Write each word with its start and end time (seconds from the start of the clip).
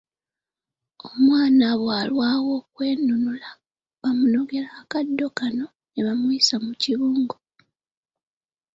Omwana 1.09 1.67
bwalwawo 1.81 2.49
okwenunula 2.61 3.49
bamunogera 4.01 4.69
akaddo 4.81 5.27
kano 5.37 5.65
ne 5.91 5.99
bamuyisa 6.05 6.55
mu 6.65 6.73
kibungu. 6.81 7.37